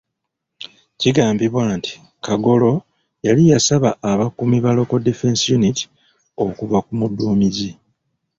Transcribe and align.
Kigambibwa 0.99 1.63
nti 1.77 1.93
Kagolo 2.25 2.71
yali 3.27 3.43
yasaba 3.51 3.89
abakuumi 4.11 4.57
ba 4.63 4.71
Local 4.77 5.01
Defence 5.07 5.41
Unity 5.57 5.83
okuva 6.45 6.77
ku 6.85 6.91
muduumizi. 6.99 7.69